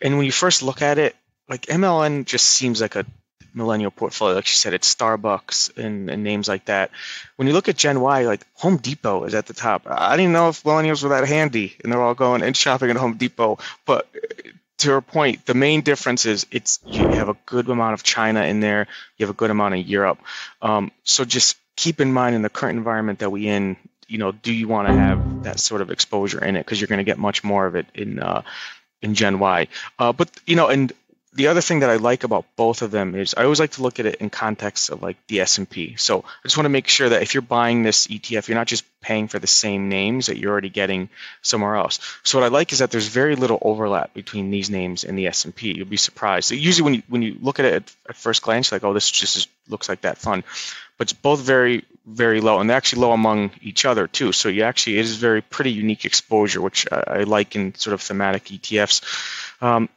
And 0.00 0.16
when 0.16 0.24
you 0.24 0.32
first 0.32 0.62
look 0.62 0.80
at 0.80 0.96
it, 0.96 1.14
like 1.46 1.66
MLN 1.66 2.24
just 2.24 2.46
seems 2.46 2.80
like 2.80 2.96
a 2.96 3.04
millennial 3.52 3.90
portfolio. 3.90 4.36
Like 4.36 4.46
she 4.46 4.56
said, 4.56 4.72
it's 4.72 4.94
Starbucks 4.94 5.76
and, 5.76 6.08
and, 6.08 6.24
names 6.24 6.48
like 6.48 6.64
that. 6.64 6.90
When 7.36 7.46
you 7.46 7.52
look 7.52 7.68
at 7.68 7.76
Gen 7.76 8.00
Y, 8.00 8.22
like 8.22 8.46
Home 8.54 8.78
Depot 8.78 9.24
is 9.24 9.34
at 9.34 9.44
the 9.44 9.52
top. 9.52 9.82
I 9.86 10.16
didn't 10.16 10.32
know 10.32 10.48
if 10.48 10.62
millennials 10.62 11.02
were 11.02 11.10
that 11.10 11.28
handy, 11.28 11.76
and 11.82 11.92
they're 11.92 12.00
all 12.00 12.14
going 12.14 12.40
and 12.40 12.56
shopping 12.56 12.88
at 12.88 12.96
Home 12.96 13.18
Depot. 13.18 13.58
But 13.84 14.08
to 14.78 14.92
her 14.92 15.02
point, 15.02 15.44
the 15.44 15.52
main 15.52 15.82
difference 15.82 16.24
is 16.24 16.46
it's 16.50 16.80
you 16.86 17.06
have 17.08 17.28
a 17.28 17.36
good 17.44 17.68
amount 17.68 17.92
of 17.92 18.02
China 18.02 18.42
in 18.44 18.60
there. 18.60 18.86
You 19.18 19.26
have 19.26 19.34
a 19.34 19.38
good 19.38 19.50
amount 19.50 19.74
of 19.74 19.80
Europe. 19.80 20.18
Um, 20.62 20.92
so 21.04 21.26
just 21.26 21.58
keep 21.76 22.00
in 22.00 22.12
mind 22.12 22.34
in 22.34 22.42
the 22.42 22.50
current 22.50 22.78
environment 22.78 23.20
that 23.20 23.30
we 23.30 23.46
in, 23.46 23.76
you 24.08 24.18
know, 24.18 24.32
do 24.32 24.52
you 24.52 24.68
want 24.68 24.88
to 24.88 24.92
have 24.92 25.22
that 25.42 25.60
sort 25.60 25.80
of 25.80 25.90
exposure 25.90 26.42
in 26.44 26.56
it? 26.56 26.60
Because 26.60 26.80
you're 26.80 26.88
going 26.88 26.98
to 26.98 27.04
get 27.04 27.18
much 27.18 27.44
more 27.44 27.66
of 27.66 27.74
it 27.76 27.86
in 27.94 28.18
uh, 28.18 28.42
in 29.02 29.14
Gen 29.14 29.38
Y. 29.38 29.68
Uh, 29.98 30.12
but 30.12 30.30
you 30.46 30.56
know, 30.56 30.68
and 30.68 30.92
the 31.36 31.48
other 31.48 31.60
thing 31.60 31.80
that 31.80 31.90
I 31.90 31.96
like 31.96 32.24
about 32.24 32.46
both 32.56 32.80
of 32.80 32.90
them 32.90 33.14
is 33.14 33.34
I 33.36 33.44
always 33.44 33.60
like 33.60 33.72
to 33.72 33.82
look 33.82 34.00
at 34.00 34.06
it 34.06 34.16
in 34.16 34.30
context 34.30 34.88
of 34.90 35.02
like 35.02 35.18
the 35.26 35.40
S&P. 35.40 35.96
So 35.96 36.20
I 36.20 36.42
just 36.44 36.56
want 36.56 36.64
to 36.64 36.70
make 36.70 36.88
sure 36.88 37.10
that 37.10 37.22
if 37.22 37.34
you're 37.34 37.42
buying 37.42 37.82
this 37.82 38.06
ETF, 38.06 38.48
you're 38.48 38.56
not 38.56 38.66
just 38.66 38.84
paying 39.02 39.28
for 39.28 39.38
the 39.38 39.46
same 39.46 39.90
names 39.90 40.26
that 40.26 40.38
you're 40.38 40.50
already 40.50 40.70
getting 40.70 41.10
somewhere 41.42 41.76
else. 41.76 42.00
So 42.24 42.38
what 42.38 42.44
I 42.44 42.48
like 42.48 42.72
is 42.72 42.78
that 42.78 42.90
there's 42.90 43.08
very 43.08 43.36
little 43.36 43.58
overlap 43.60 44.14
between 44.14 44.50
these 44.50 44.70
names 44.70 45.04
and 45.04 45.18
the 45.18 45.26
S&P. 45.26 45.76
You'll 45.76 45.86
be 45.86 45.98
surprised. 45.98 46.48
So 46.48 46.54
usually 46.54 46.84
when 46.84 46.94
you 46.94 47.02
when 47.08 47.22
you 47.22 47.36
look 47.40 47.58
at 47.58 47.66
it 47.66 47.74
at, 47.74 47.94
at 48.08 48.16
first 48.16 48.42
glance, 48.42 48.72
like 48.72 48.82
oh 48.82 48.94
this 48.94 49.10
just 49.10 49.36
is, 49.36 49.46
looks 49.68 49.90
like 49.90 50.00
that 50.02 50.16
fund, 50.16 50.42
but 50.96 51.10
it's 51.10 51.12
both 51.12 51.40
very 51.40 51.84
very 52.06 52.40
low 52.40 52.60
and 52.60 52.70
they're 52.70 52.76
actually 52.76 53.02
low 53.02 53.12
among 53.12 53.50
each 53.60 53.84
other 53.84 54.06
too. 54.06 54.32
So 54.32 54.48
you 54.48 54.62
actually 54.62 54.98
it 54.98 55.04
is 55.04 55.16
very 55.16 55.42
pretty 55.42 55.72
unique 55.72 56.06
exposure, 56.06 56.62
which 56.62 56.86
I, 56.90 57.04
I 57.06 57.22
like 57.24 57.56
in 57.56 57.74
sort 57.74 57.92
of 57.92 58.00
thematic 58.00 58.44
ETFs. 58.44 59.02
Um, 59.62 59.90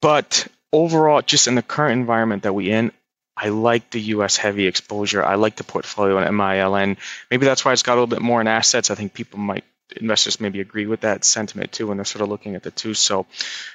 but 0.00 0.46
overall, 0.74 1.22
just 1.22 1.46
in 1.46 1.54
the 1.54 1.62
current 1.62 1.98
environment 1.98 2.42
that 2.42 2.52
we 2.52 2.70
in, 2.70 2.92
I 3.36 3.48
like 3.48 3.90
the 3.90 4.00
U.S. 4.00 4.36
heavy 4.36 4.66
exposure. 4.66 5.24
I 5.24 5.36
like 5.36 5.56
the 5.56 5.64
portfolio 5.64 6.18
in 6.18 6.34
MILN. 6.34 6.96
Maybe 7.30 7.46
that's 7.46 7.64
why 7.64 7.72
it's 7.72 7.82
got 7.82 7.94
a 7.94 8.00
little 8.00 8.06
bit 8.06 8.22
more 8.22 8.40
in 8.40 8.46
assets. 8.46 8.90
I 8.90 8.94
think 8.94 9.14
people 9.14 9.38
might 9.38 9.64
investors 9.96 10.40
maybe 10.40 10.60
agree 10.60 10.86
with 10.86 11.00
that 11.00 11.24
sentiment 11.24 11.70
too 11.70 11.86
when 11.86 11.96
they're 11.98 12.04
sort 12.04 12.22
of 12.22 12.28
looking 12.28 12.54
at 12.54 12.62
the 12.62 12.70
two. 12.70 12.94
So, 12.94 13.26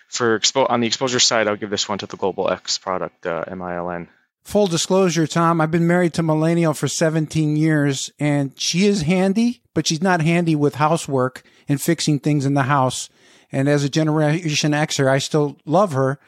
for 0.07 0.39
expo- 0.39 0.69
on 0.69 0.81
the 0.81 0.87
exposure 0.87 1.19
side, 1.19 1.47
I'll 1.47 1.55
give 1.55 1.69
this 1.69 1.87
one 1.87 1.99
to 1.99 2.07
the 2.07 2.17
Global 2.17 2.49
X 2.49 2.77
product, 2.77 3.25
uh, 3.25 3.45
MILN. 3.47 4.07
Full 4.43 4.67
disclosure, 4.67 5.27
Tom, 5.27 5.61
I've 5.61 5.71
been 5.71 5.87
married 5.87 6.13
to 6.15 6.23
Millennial 6.23 6.73
for 6.73 6.87
17 6.87 7.55
years, 7.55 8.09
and 8.19 8.59
she 8.59 8.85
is 8.87 9.03
handy, 9.03 9.61
but 9.73 9.85
she's 9.85 10.01
not 10.01 10.21
handy 10.21 10.55
with 10.55 10.75
housework 10.75 11.43
and 11.67 11.79
fixing 11.79 12.19
things 12.19 12.45
in 12.45 12.55
the 12.55 12.63
house. 12.63 13.09
And 13.51 13.67
as 13.67 13.83
a 13.83 13.89
Generation 13.89 14.71
Xer, 14.71 15.07
I 15.07 15.19
still 15.19 15.57
love 15.65 15.91
her, 15.93 16.19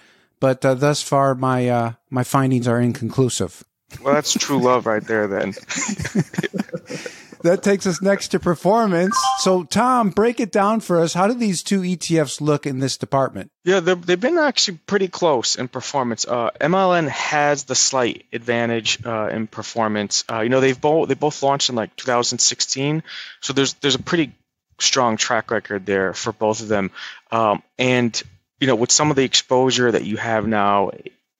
but 0.41 0.65
uh, 0.65 0.73
thus 0.73 1.01
far 1.01 1.33
my 1.35 1.69
uh, 1.69 1.93
my 2.09 2.25
findings 2.25 2.67
are 2.67 2.81
inconclusive. 2.81 3.63
Well, 4.01 4.13
that's 4.13 4.33
true 4.33 4.61
love 4.61 4.85
right 4.85 5.03
there. 5.03 5.27
Then 5.27 5.51
that 7.43 7.61
takes 7.61 7.85
us 7.85 8.01
next 8.01 8.29
to 8.29 8.39
performance. 8.39 9.17
So, 9.39 9.63
Tom, 9.63 10.09
break 10.09 10.39
it 10.39 10.51
down 10.51 10.79
for 10.79 10.99
us. 10.99 11.13
How 11.13 11.27
do 11.27 11.33
these 11.33 11.61
two 11.61 11.81
ETFs 11.81 12.41
look 12.41 12.65
in 12.65 12.79
this 12.79 12.97
department? 12.97 13.51
Yeah, 13.63 13.79
they've 13.81 14.19
been 14.19 14.37
actually 14.37 14.79
pretty 14.85 15.07
close 15.07 15.55
in 15.55 15.67
performance. 15.67 16.25
Uh, 16.25 16.51
MLN 16.59 17.07
has 17.09 17.63
the 17.65 17.75
slight 17.75 18.25
advantage 18.33 19.05
uh, 19.05 19.27
in 19.27 19.47
performance. 19.47 20.23
Uh, 20.29 20.41
you 20.41 20.49
know, 20.49 20.59
they've 20.59 20.79
both 20.79 21.07
they 21.07 21.15
both 21.15 21.43
launched 21.43 21.69
in 21.69 21.75
like 21.75 21.95
2016, 21.95 23.03
so 23.41 23.53
there's 23.53 23.73
there's 23.75 23.95
a 23.95 24.03
pretty 24.03 24.33
strong 24.79 25.17
track 25.17 25.51
record 25.51 25.85
there 25.85 26.13
for 26.13 26.31
both 26.31 26.61
of 26.61 26.67
them. 26.67 26.91
Um, 27.31 27.61
and 27.77 28.21
you 28.61 28.67
know, 28.67 28.75
with 28.75 28.91
some 28.91 29.09
of 29.09 29.15
the 29.15 29.23
exposure 29.23 29.91
that 29.91 30.05
you 30.05 30.17
have 30.17 30.47
now 30.47 30.91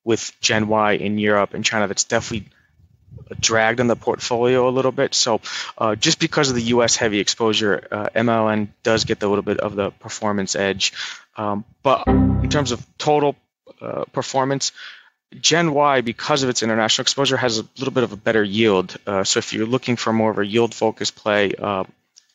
with 0.04 0.34
Gen 0.42 0.68
Y 0.68 0.94
in 0.94 1.20
Europe 1.20 1.54
and 1.54 1.64
China, 1.64 1.88
that's 1.88 2.04
definitely 2.04 2.50
dragged 3.40 3.80
on 3.80 3.86
the 3.86 3.96
portfolio 3.96 4.68
a 4.68 4.72
little 4.72 4.92
bit. 4.92 5.14
So, 5.14 5.40
uh, 5.78 5.96
just 5.96 6.20
because 6.20 6.50
of 6.50 6.56
the 6.56 6.64
U.S. 6.76 6.96
heavy 6.96 7.20
exposure, 7.20 7.88
uh, 7.92 8.10
MLN 8.16 8.70
does 8.82 9.06
get 9.06 9.22
a 9.22 9.28
little 9.28 9.44
bit 9.44 9.60
of 9.60 9.76
the 9.76 9.92
performance 9.92 10.56
edge. 10.56 10.94
Um, 11.38 11.64
but 11.84 12.08
in 12.08 12.50
terms 12.50 12.72
of 12.72 12.84
total 12.98 13.36
uh, 13.80 14.06
performance, 14.06 14.72
Gen 15.40 15.76
Y, 15.76 16.02
because 16.02 16.42
of 16.42 16.50
its 16.50 16.64
international 16.64 17.04
exposure, 17.04 17.38
has 17.38 17.60
a 17.60 17.68
little 17.78 17.94
bit 17.94 18.04
of 18.04 18.14
a 18.14 18.18
better 18.18 18.44
yield. 18.44 18.98
Uh, 19.06 19.24
so, 19.24 19.38
if 19.38 19.54
you're 19.54 19.68
looking 19.68 19.96
for 19.96 20.12
more 20.12 20.32
of 20.32 20.40
a 20.40 20.46
yield 20.46 20.74
focused 20.74 21.16
play, 21.16 21.54
uh, 21.54 21.84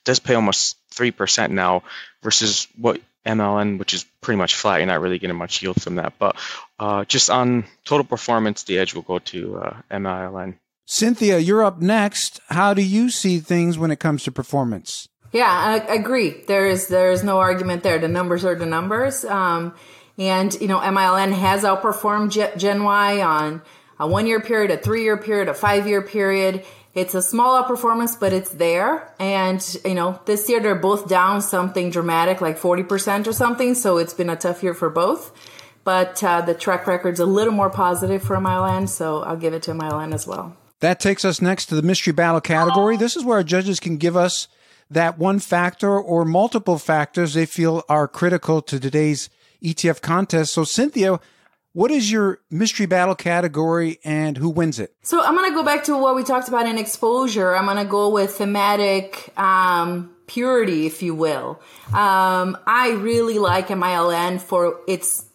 does 0.04 0.20
pay 0.20 0.34
almost 0.34 0.76
three 0.92 1.10
percent 1.10 1.52
now 1.52 1.82
versus 2.22 2.68
what 2.78 3.00
MLN, 3.26 3.78
which 3.78 3.92
is 3.92 4.04
pretty 4.20 4.38
much 4.38 4.54
flat. 4.54 4.78
You're 4.78 4.86
not 4.86 5.00
really 5.00 5.18
getting 5.18 5.36
much 5.36 5.62
yield 5.62 5.82
from 5.82 5.96
that. 5.96 6.14
But 6.18 6.36
uh, 6.78 7.04
just 7.04 7.28
on 7.28 7.64
total 7.84 8.04
performance, 8.04 8.62
the 8.62 8.78
edge 8.78 8.94
will 8.94 9.02
go 9.02 9.18
to 9.18 9.58
uh, 9.58 9.76
MLN. 9.90 10.58
Cinthia, 10.86 11.44
you're 11.44 11.64
up 11.64 11.80
next. 11.80 12.40
How 12.48 12.72
do 12.72 12.82
you 12.82 13.10
see 13.10 13.40
things 13.40 13.76
when 13.76 13.90
it 13.90 13.98
comes 13.98 14.22
to 14.24 14.32
performance? 14.32 15.08
Yeah, 15.32 15.82
I 15.88 15.94
agree. 15.94 16.44
There 16.46 16.66
is 16.66 16.88
there 16.88 17.10
is 17.10 17.24
no 17.24 17.38
argument 17.38 17.82
there. 17.82 17.98
The 17.98 18.08
numbers 18.08 18.44
are 18.44 18.54
the 18.54 18.66
numbers. 18.66 19.24
Um, 19.24 19.74
and 20.16 20.54
you 20.60 20.68
know, 20.68 20.78
MLN 20.78 21.32
has 21.32 21.64
outperformed 21.64 22.56
Gen 22.56 22.84
Y 22.84 23.20
on 23.20 23.62
a 23.98 24.06
one 24.06 24.26
year 24.26 24.40
period, 24.40 24.70
a 24.70 24.76
three 24.76 25.02
year 25.02 25.16
period, 25.16 25.48
a 25.48 25.54
five 25.54 25.86
year 25.86 26.02
period. 26.02 26.64
It's 26.96 27.14
a 27.14 27.20
small 27.20 27.62
outperformance, 27.62 28.18
but 28.18 28.32
it's 28.32 28.48
there. 28.48 29.12
And, 29.20 29.62
you 29.84 29.92
know, 29.92 30.18
this 30.24 30.48
year 30.48 30.60
they're 30.60 30.74
both 30.74 31.08
down 31.08 31.42
something 31.42 31.90
dramatic, 31.90 32.40
like 32.40 32.58
40% 32.58 33.26
or 33.26 33.34
something. 33.34 33.74
So 33.74 33.98
it's 33.98 34.14
been 34.14 34.30
a 34.30 34.34
tough 34.34 34.62
year 34.62 34.72
for 34.72 34.88
both. 34.88 35.30
But 35.84 36.24
uh, 36.24 36.40
the 36.40 36.54
track 36.54 36.86
record's 36.86 37.20
a 37.20 37.26
little 37.26 37.52
more 37.52 37.68
positive 37.68 38.22
for 38.22 38.36
MILN, 38.38 38.88
so 38.88 39.22
I'll 39.22 39.36
give 39.36 39.52
it 39.52 39.62
to 39.64 39.72
MILN 39.72 40.14
as 40.14 40.26
well. 40.26 40.56
That 40.80 40.98
takes 40.98 41.22
us 41.22 41.42
next 41.42 41.66
to 41.66 41.74
the 41.74 41.82
mystery 41.82 42.14
battle 42.14 42.40
category. 42.40 42.96
This 42.96 43.14
is 43.14 43.24
where 43.24 43.36
our 43.36 43.44
judges 43.44 43.78
can 43.78 43.98
give 43.98 44.16
us 44.16 44.48
that 44.90 45.18
one 45.18 45.38
factor 45.38 46.00
or 46.00 46.24
multiple 46.24 46.78
factors 46.78 47.34
they 47.34 47.46
feel 47.46 47.84
are 47.90 48.08
critical 48.08 48.62
to 48.62 48.80
today's 48.80 49.28
ETF 49.62 50.00
contest. 50.00 50.54
So, 50.54 50.62
Cinthia, 50.62 51.20
What 51.76 51.90
is 51.90 52.10
your 52.10 52.40
mystery 52.50 52.86
battle 52.86 53.14
category 53.14 53.98
and 54.02 54.38
who 54.38 54.48
wins 54.48 54.78
it? 54.78 54.94
So 55.02 55.22
I'm 55.22 55.34
going 55.34 55.50
to 55.50 55.54
go 55.54 55.62
back 55.62 55.84
to 55.84 55.98
what 55.98 56.16
we 56.16 56.24
talked 56.24 56.48
about 56.48 56.64
in 56.64 56.78
exposure. 56.78 57.54
I'm 57.54 57.66
going 57.66 57.76
to 57.76 57.84
go 57.84 58.08
with 58.08 58.30
thematic 58.30 59.30
um, 59.38 60.10
purity, 60.26 60.86
if 60.86 61.02
you 61.02 61.14
will. 61.14 61.60
Um, 61.88 62.56
I 62.66 62.96
really 62.98 63.38
like 63.38 63.68
MILN 63.68 64.40
for 64.40 64.80
its 64.88 65.26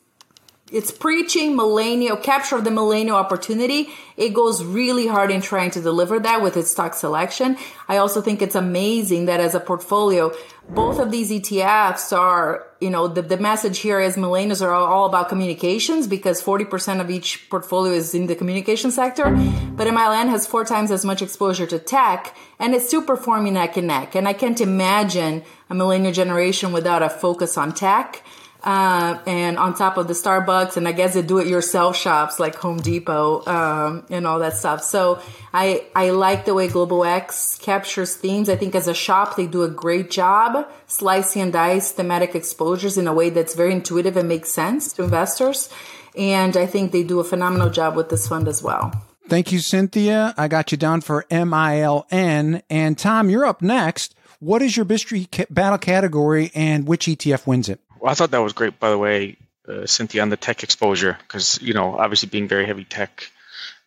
it's 0.72 0.90
preaching 0.90 1.56
millennial 1.56 2.18
capture 2.18 2.56
of 2.56 2.64
the 2.64 2.72
millennial 2.72 3.18
opportunity. 3.18 3.90
It 4.18 4.34
goes 4.34 4.64
really 4.64 5.06
hard 5.06 5.30
in 5.30 5.42
trying 5.42 5.70
to 5.72 5.82
deliver 5.82 6.20
that 6.22 6.42
with 6.42 6.58
its 6.58 6.72
stock 6.72 6.96
selection. 6.96 7.56
I 7.88 7.98
also 7.98 8.20
think 8.20 8.42
it's 8.42 8.56
amazing 8.56 9.26
that 9.26 9.42
as 9.42 9.54
a 9.54 9.60
portfolio, 9.60 10.34
both 10.70 10.98
of 10.98 11.12
these 11.12 11.30
ETFs 11.30 12.18
are, 12.18 12.66
you 12.82 12.90
know, 12.90 13.08
the, 13.08 13.22
the 13.22 13.38
message 13.38 13.80
here 13.80 14.00
is 14.00 14.18
millennials 14.18 14.62
are 14.62 14.74
all 14.74 15.06
about 15.06 15.30
communications 15.30 16.08
because 16.08 16.42
40% 16.42 17.00
of 17.00 17.12
each 17.12 17.48
portfolio 17.50 17.94
is 17.94 18.16
in 18.16 18.26
the 18.26 18.36
communication 18.36 18.90
sector. 18.90 19.26
But 19.26 19.88
MILN 19.88 20.30
has 20.30 20.48
four 20.48 20.66
times 20.66 20.90
as 20.90 21.06
much 21.06 21.22
exposure 21.22 21.68
to 21.68 21.78
tech 21.78 22.36
and 22.58 22.74
it's 22.74 22.88
still 22.88 23.04
performing 23.04 23.54
neck 23.54 23.78
and 23.78 23.88
neck. 23.88 24.16
And 24.16 24.28
I 24.28 24.34
can't 24.34 24.60
imagine 24.60 25.44
a 25.70 25.76
millennial 25.76 26.12
generation 26.12 26.72
without 26.72 27.04
a 27.04 27.10
focus 27.10 27.56
on 27.56 27.74
tech 27.74 28.24
uh, 28.64 29.20
and 29.26 29.58
on 29.58 29.74
top 29.74 29.98
of 29.98 30.08
the 30.08 30.14
Starbucks 30.14 30.78
and 30.78 30.88
I 30.88 30.92
guess 30.92 31.16
the 31.16 31.24
do-it-yourself 31.24 31.96
shops 31.96 32.40
like 32.40 32.56
Home 32.56 32.78
Depot 32.78 33.46
um, 33.46 34.06
and 34.10 34.28
all 34.28 34.40
that 34.40 34.56
stuff. 34.56 34.84
So 34.84 35.22
I 35.54 35.86
I 35.96 36.12
like 36.12 36.46
the 36.46 36.54
way 36.54 36.68
Global 36.68 37.04
X 37.04 37.58
captures 37.60 38.16
themes. 38.16 38.50
I 38.50 38.56
think 38.56 38.76
as 38.76 38.88
a 38.88 38.94
shop 38.94 39.36
they 39.36 39.48
do 39.48 39.64
a 39.64 39.70
great 39.70 40.12
job 40.12 40.70
slicing 40.88 41.42
and 41.42 41.54
dice 41.54 41.92
thematic 41.92 42.36
exposures 42.36 42.98
in 42.98 43.08
a 43.08 43.14
way 43.14 43.30
that's 43.30 43.56
very 43.56 43.72
intuitive 43.72 44.16
and 44.16 44.30
makes 44.30 44.52
sense 44.52 44.94
to 44.94 45.04
investors. 45.04 45.70
And 46.16 46.56
I 46.56 46.66
think 46.66 46.92
they 46.92 47.04
do 47.04 47.20
a 47.20 47.24
phenomenal 47.24 47.70
job 47.70 47.96
with 47.96 48.10
this 48.10 48.28
fund 48.28 48.48
as 48.48 48.62
well. 48.62 48.92
Thank 49.28 49.52
you, 49.52 49.60
Cinthia. 49.60 50.34
I 50.38 50.50
got 50.50 50.72
you 50.72 50.78
down 50.78 51.02
for 51.02 51.26
MILN. 51.32 52.62
And 52.70 52.98
Tom, 52.98 53.30
you're 53.30 53.46
up 53.46 53.62
next. 53.62 54.14
What 54.40 54.62
is 54.62 54.76
your 54.76 54.86
mystery 54.86 55.30
battle 55.50 55.78
category 55.78 56.52
and 56.54 56.86
which 56.86 57.06
ETF 57.06 57.48
wins 57.48 57.70
it? 57.70 57.80
Well, 58.02 58.12
I 58.12 58.16
thought 58.16 58.32
that 58.32 58.40
was 58.40 58.54
great, 58.54 58.80
by 58.80 58.90
the 58.90 58.98
way, 58.98 59.38
uh, 59.68 59.86
Cinthia, 59.86 60.24
on 60.24 60.30
the 60.30 60.38
tech 60.38 60.64
exposure, 60.64 61.20
because, 61.22 61.62
you 61.62 61.76
know, 61.76 61.96
obviously 61.96 62.30
being 62.30 62.48
very 62.48 62.66
heavy 62.66 62.84
tech, 62.84 63.30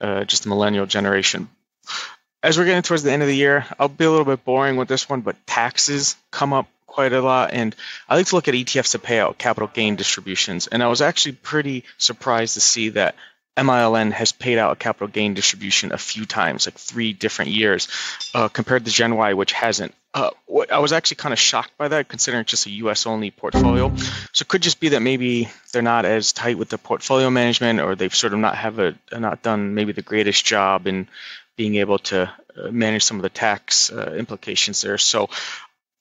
uh, 0.00 0.22
just 0.22 0.44
the 0.44 0.50
millennial 0.50 0.86
generation. 0.86 1.48
As 2.40 2.56
we're 2.56 2.64
getting 2.64 2.82
towards 2.82 3.02
the 3.02 3.10
end 3.10 3.22
of 3.22 3.28
the 3.28 3.34
year, 3.34 3.66
I'll 3.76 3.88
be 3.88 4.04
a 4.04 4.10
little 4.10 4.24
bit 4.24 4.44
boring 4.44 4.76
with 4.76 4.86
this 4.86 5.08
one, 5.08 5.22
but 5.22 5.44
taxes 5.48 6.14
come 6.30 6.52
up 6.52 6.68
quite 6.86 7.12
a 7.12 7.20
lot. 7.20 7.52
And 7.52 7.74
I 8.08 8.14
like 8.14 8.26
to 8.26 8.36
look 8.36 8.46
at 8.46 8.54
ETFs 8.54 8.92
to 8.92 9.00
pay 9.00 9.18
out 9.18 9.36
capital 9.36 9.68
gain 9.72 9.96
distributions. 9.96 10.68
And 10.68 10.80
I 10.80 10.86
was 10.86 11.02
actually 11.02 11.32
pretty 11.32 11.82
surprised 11.98 12.54
to 12.54 12.60
see 12.60 12.90
that 12.90 13.16
MILN 13.56 14.12
has 14.12 14.30
paid 14.30 14.58
out 14.58 14.72
a 14.72 14.76
capital 14.76 15.08
gain 15.08 15.34
distribution 15.34 15.90
a 15.90 15.98
few 15.98 16.24
times, 16.24 16.68
like 16.68 16.78
three 16.78 17.12
different 17.12 17.50
years, 17.50 17.88
uh, 18.32 18.46
compared 18.46 18.84
to 18.84 18.92
Gen 18.92 19.16
Y, 19.16 19.34
which 19.34 19.52
hasn't. 19.52 19.92
Uh, 20.14 20.30
I 20.70 20.78
was 20.78 20.92
actually 20.92 21.16
kind 21.16 21.32
of 21.32 21.40
shocked 21.40 21.76
by 21.76 21.88
that, 21.88 22.08
considering 22.08 22.42
it's 22.42 22.50
just 22.52 22.66
a 22.66 22.70
U.S. 22.70 23.04
only 23.04 23.32
portfolio. 23.32 23.92
So 24.32 24.42
it 24.42 24.48
could 24.48 24.62
just 24.62 24.78
be 24.78 24.90
that 24.90 25.00
maybe 25.00 25.48
they're 25.72 25.82
not 25.82 26.04
as 26.04 26.32
tight 26.32 26.56
with 26.56 26.68
the 26.68 26.78
portfolio 26.78 27.30
management, 27.30 27.80
or 27.80 27.96
they've 27.96 28.14
sort 28.14 28.32
of 28.32 28.38
not 28.38 28.56
have 28.56 28.78
a 28.78 28.94
not 29.12 29.42
done 29.42 29.74
maybe 29.74 29.92
the 29.92 30.02
greatest 30.02 30.44
job 30.44 30.86
in 30.86 31.08
being 31.56 31.74
able 31.76 31.98
to 31.98 32.32
uh, 32.56 32.70
manage 32.70 33.02
some 33.02 33.16
of 33.16 33.22
the 33.22 33.28
tax 33.28 33.90
uh, 33.90 34.14
implications 34.16 34.82
there. 34.82 34.98
So 34.98 35.30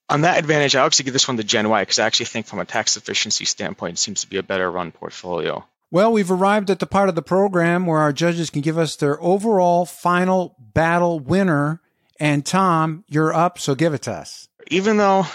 on 0.10 0.22
that 0.22 0.38
advantage, 0.38 0.76
I 0.76 0.82
obviously 0.82 1.06
give 1.06 1.14
this 1.14 1.28
one 1.28 1.38
to 1.38 1.44
Gen 1.44 1.70
Y 1.70 1.82
because 1.82 1.98
I 1.98 2.06
actually 2.06 2.28
think 2.28 2.46
from 2.46 2.60
a 2.60 2.66
tax 2.66 2.98
efficiency 2.98 3.46
standpoint, 3.46 3.98
it 3.98 4.00
seems 4.00 4.22
to 4.22 4.30
be 4.30 4.38
a 4.38 4.44
better 4.44 4.70
run 4.70 4.92
portfolio. 4.92 5.66
Well, 5.90 6.12
we've 6.12 6.32
arrived 6.32 6.72
at 6.72 6.80
the 6.80 6.88
part 6.88 7.10
of 7.10 7.16
the 7.16 7.22
program 7.22 7.86
where 7.86 8.00
our 8.00 8.14
judges 8.14 8.50
can 8.50 8.62
give 8.62 8.78
us 8.78 8.96
their 8.96 9.22
overall 9.22 9.86
final 9.86 10.56
battle 10.58 11.20
winner. 11.20 11.82
And 12.24 12.46
Tom, 12.46 13.04
you're 13.10 13.34
up, 13.34 13.60
so 13.60 13.76
give 13.76 13.94
it 13.94 14.04
to 14.04 14.14
us. 14.14 14.48
Even 14.68 14.96
though 14.96 15.26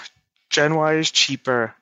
Gen 0.49 0.75
Y 0.75 0.95
is 0.95 1.11
cheaper, 1.11 1.75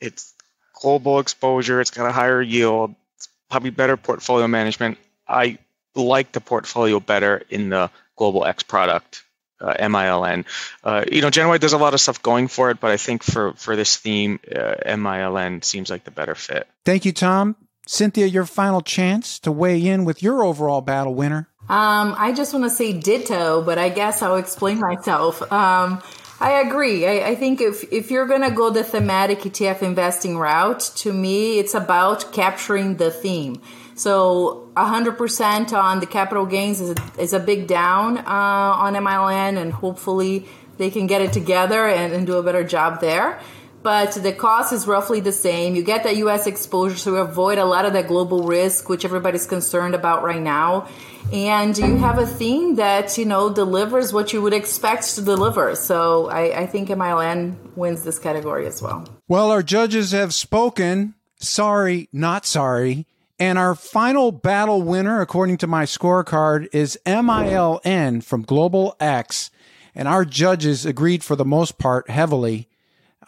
it's 0.00 0.32
global 0.80 1.18
exposure, 1.18 1.82
it's 1.82 1.90
got 1.90 2.08
a 2.08 2.12
higher 2.12 2.40
yield, 2.40 2.94
it's 3.18 3.28
probably 3.50 3.68
better 3.68 3.98
portfolio 3.98 4.48
management. 4.48 4.96
I 5.28 5.58
like 5.94 6.32
the 6.32 6.40
portfolio 6.40 6.98
better 6.98 7.42
in 7.50 7.68
the 7.68 7.90
Global 8.16 8.46
X 8.46 8.62
product. 8.62 9.22
Uh, 9.60 9.74
MILN. 9.78 10.44
Uh, 10.82 11.04
you 11.10 11.22
know, 11.22 11.30
Gen 11.30 11.48
Y 11.48 11.58
does 11.58 11.74
a 11.74 11.78
lot 11.78 11.94
of 11.94 12.00
stuff 12.00 12.22
going 12.22 12.48
for 12.48 12.70
it, 12.70 12.80
but 12.80 12.90
I 12.90 12.96
think 12.96 13.22
for 13.22 13.52
for 13.54 13.76
this 13.76 13.96
theme, 13.96 14.40
uh, 14.54 14.74
MILN 14.84 15.62
seems 15.62 15.90
like 15.90 16.04
the 16.04 16.10
better 16.10 16.34
fit. 16.34 16.66
Thank 16.84 17.04
you, 17.04 17.12
Tom. 17.12 17.56
Cinthia, 17.86 18.30
your 18.30 18.46
final 18.46 18.80
chance 18.80 19.38
to 19.40 19.52
weigh 19.52 19.84
in 19.86 20.04
with 20.04 20.22
your 20.22 20.42
overall 20.42 20.80
battle 20.80 21.14
winner. 21.14 21.48
Um, 21.68 22.14
I 22.18 22.32
just 22.34 22.52
want 22.52 22.64
to 22.64 22.70
say 22.70 22.92
ditto, 22.92 23.62
but 23.62 23.78
I 23.78 23.88
guess 23.88 24.22
I'll 24.22 24.36
explain 24.36 24.80
myself. 24.80 25.40
Um, 25.50 26.02
I 26.40 26.60
agree. 26.60 27.06
I, 27.06 27.28
I, 27.28 27.34
think 27.36 27.60
if, 27.60 27.90
if 27.92 28.10
you're 28.10 28.26
going 28.26 28.42
to 28.42 28.50
go 28.50 28.68
the 28.68 28.84
thematic 28.84 29.40
ETF 29.40 29.82
investing 29.82 30.36
route, 30.36 30.80
to 30.96 31.12
me, 31.12 31.58
it's 31.58 31.74
about 31.74 32.32
capturing 32.32 32.96
the 32.96 33.10
theme. 33.10 33.62
So 33.94 34.68
100% 34.76 35.72
on 35.72 36.00
the 36.00 36.06
capital 36.06 36.44
gains 36.44 36.80
is 36.80 36.90
a, 36.90 37.20
is 37.20 37.32
a 37.32 37.40
big 37.40 37.66
down 37.66 38.18
uh, 38.18 38.22
on 38.26 38.94
MLN, 38.94 39.56
and 39.56 39.72
hopefully 39.72 40.46
they 40.76 40.90
can 40.90 41.06
get 41.06 41.22
it 41.22 41.32
together 41.32 41.86
and, 41.86 42.12
and 42.12 42.26
do 42.26 42.36
a 42.36 42.42
better 42.42 42.64
job 42.64 43.00
there 43.00 43.40
but 43.84 44.12
the 44.12 44.32
cost 44.32 44.72
is 44.72 44.86
roughly 44.86 45.20
the 45.20 45.30
same. 45.30 45.76
You 45.76 45.84
get 45.84 46.04
that 46.04 46.16
US 46.16 46.46
exposure 46.46 46.96
to 47.04 47.16
avoid 47.16 47.58
a 47.58 47.66
lot 47.66 47.84
of 47.84 47.92
that 47.92 48.08
global 48.08 48.44
risk, 48.44 48.88
which 48.88 49.04
everybody's 49.04 49.46
concerned 49.46 49.94
about 49.94 50.24
right 50.24 50.40
now. 50.40 50.88
And 51.30 51.76
you 51.76 51.96
have 51.96 52.18
a 52.18 52.26
theme 52.26 52.76
that, 52.76 53.18
you 53.18 53.26
know, 53.26 53.52
delivers 53.52 54.10
what 54.10 54.32
you 54.32 54.40
would 54.40 54.54
expect 54.54 55.14
to 55.16 55.22
deliver. 55.22 55.76
So 55.76 56.30
I, 56.30 56.62
I 56.62 56.66
think 56.66 56.88
MILN 56.88 57.76
wins 57.76 58.04
this 58.04 58.18
category 58.18 58.66
as 58.66 58.80
well. 58.80 59.06
Well, 59.28 59.50
our 59.50 59.62
judges 59.62 60.12
have 60.12 60.32
spoken. 60.32 61.14
Sorry, 61.36 62.08
not 62.10 62.46
sorry. 62.46 63.06
And 63.38 63.58
our 63.58 63.74
final 63.74 64.32
battle 64.32 64.80
winner, 64.80 65.20
according 65.20 65.58
to 65.58 65.66
my 65.66 65.84
scorecard, 65.84 66.68
is 66.72 66.98
MILN 67.04 68.24
from 68.24 68.42
Global 68.42 68.96
X. 68.98 69.50
And 69.94 70.08
our 70.08 70.24
judges 70.24 70.86
agreed 70.86 71.22
for 71.22 71.36
the 71.36 71.44
most 71.44 71.76
part 71.76 72.08
heavily 72.08 72.68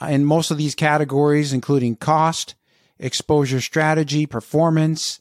in 0.00 0.24
most 0.24 0.50
of 0.50 0.58
these 0.58 0.74
categories, 0.74 1.52
including 1.52 1.96
cost, 1.96 2.54
exposure 2.98 3.60
strategy, 3.60 4.26
performance, 4.26 5.20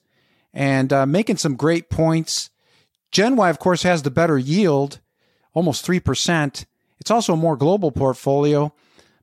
and 0.53 0.91
uh, 0.93 1.05
making 1.05 1.37
some 1.37 1.55
great 1.55 1.89
points. 1.89 2.49
Gen 3.11 3.35
Y, 3.35 3.49
of 3.49 3.59
course, 3.59 3.83
has 3.83 4.01
the 4.01 4.11
better 4.11 4.37
yield, 4.37 4.99
almost 5.53 5.85
3%. 5.85 6.65
It's 6.99 7.11
also 7.11 7.33
a 7.33 7.37
more 7.37 7.57
global 7.57 7.91
portfolio, 7.91 8.73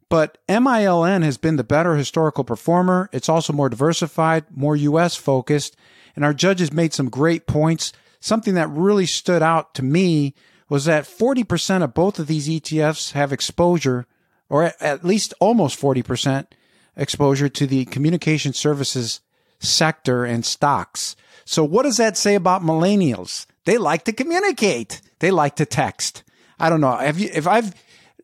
but 0.08 0.38
MILN 0.48 1.22
has 1.22 1.38
been 1.38 1.56
the 1.56 1.64
better 1.64 1.96
historical 1.96 2.44
performer. 2.44 3.08
It's 3.12 3.28
also 3.28 3.52
more 3.52 3.68
diversified, 3.68 4.44
more 4.50 4.76
US 4.76 5.16
focused, 5.16 5.76
and 6.14 6.24
our 6.24 6.34
judges 6.34 6.72
made 6.72 6.92
some 6.92 7.08
great 7.08 7.46
points. 7.46 7.92
Something 8.20 8.54
that 8.54 8.68
really 8.68 9.06
stood 9.06 9.42
out 9.42 9.74
to 9.74 9.82
me 9.82 10.34
was 10.68 10.84
that 10.84 11.04
40% 11.04 11.82
of 11.82 11.94
both 11.94 12.18
of 12.18 12.26
these 12.26 12.48
ETFs 12.48 13.12
have 13.12 13.32
exposure 13.32 14.06
or 14.52 14.70
at 14.80 15.02
least 15.02 15.32
almost 15.40 15.80
40% 15.80 16.46
exposure 16.94 17.48
to 17.48 17.66
the 17.66 17.86
communication 17.86 18.52
services 18.52 19.22
sector 19.58 20.26
and 20.26 20.44
stocks. 20.44 21.16
So 21.46 21.64
what 21.64 21.84
does 21.84 21.96
that 21.96 22.18
say 22.18 22.34
about 22.34 22.60
millennials? 22.60 23.46
They 23.64 23.78
like 23.78 24.04
to 24.04 24.12
communicate. 24.12 25.00
They 25.20 25.30
like 25.30 25.56
to 25.56 25.64
text. 25.64 26.22
I 26.60 26.68
don't 26.68 26.82
know. 26.82 26.94
Have 26.94 27.18
you, 27.18 27.30
if 27.32 27.46
I've, 27.46 27.74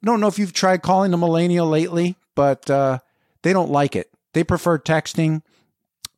don't 0.05 0.21
know 0.21 0.27
if 0.27 0.39
you've 0.39 0.53
tried 0.53 0.83
calling 0.83 1.15
a 1.15 1.17
millennial 1.17 1.67
lately, 1.67 2.15
but, 2.35 2.69
uh, 2.69 2.99
they 3.41 3.55
don't 3.55 3.71
like 3.71 3.97
it. 3.97 4.11
They 4.35 4.45
prefer 4.45 4.79
texting, 4.79 5.41